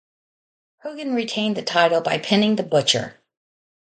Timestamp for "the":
1.57-1.61, 2.55-2.63